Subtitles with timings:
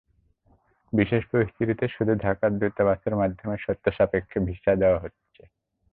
[0.93, 5.43] বিশেষ পরিস্থিতিতে শুধু ঢাকার দূতাবাসের মাধ্যমে শর্ত সাপেক্ষে ভিসা দেওয়া হয়েছে।